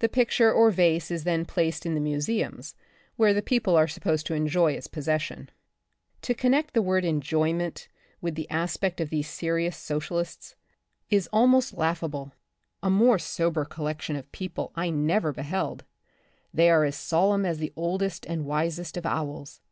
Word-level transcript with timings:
The 0.00 0.08
picture 0.10 0.52
or 0.52 0.70
vase 0.70 1.10
is 1.10 1.24
then 1.24 1.46
placed 1.46 1.86
in 1.86 1.94
the 1.94 1.98
museums, 1.98 2.74
where 3.16 3.32
the 3.32 3.40
people 3.40 3.72
ar^ 3.72 3.90
supposed 3.90 4.26
to 4.26 4.34
enjoy 4.34 4.72
its 4.72 4.86
pos 4.86 5.06
session. 5.06 5.48
To 6.20 6.34
connect 6.34 6.74
the 6.74 6.82
word 6.82 7.06
enjoyment 7.06 7.88
with 8.20 8.34
the 8.34 8.50
aspect 8.50 9.00
of 9.00 9.08
these 9.08 9.30
serious 9.30 9.74
socialists 9.74 10.56
is 11.08 11.26
almost 11.32 11.70
The 11.70 11.76
Republic 11.78 11.96
of 11.96 12.00
the 12.00 12.04
Future, 12.04 12.10
23 12.82 12.82
laughable. 12.82 13.02
A 13.02 13.06
more 13.06 13.18
sober 13.18 13.64
collection 13.64 14.16
of 14.16 14.32
people 14.32 14.72
I 14.74 14.90
never 14.90 15.32
beheld. 15.32 15.84
They 16.52 16.68
are 16.68 16.84
as 16.84 16.96
solemn 16.96 17.46
as 17.46 17.56
the 17.56 17.72
oldest 17.76 18.26
and 18.26 18.44
wisest 18.44 18.98
of 18.98 19.06
owls. 19.06 19.62